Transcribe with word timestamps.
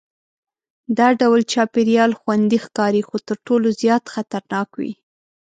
دا 0.97 1.07
ډول 1.19 1.41
چاپېریال 1.53 2.11
خوندي 2.19 2.57
ښکاري 2.65 3.01
خو 3.07 3.17
تر 3.27 3.37
ټولو 3.47 3.67
زیات 3.81 4.03
خطرناک 4.13 4.69
وي. 4.79 4.91